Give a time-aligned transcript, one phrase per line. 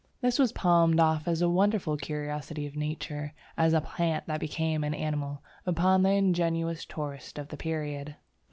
[0.19, 4.83] This was palmed off as a wonderful curiosity of nature, as "a plant that became
[4.83, 8.15] an animal," upon the ingenuous tourist of the period.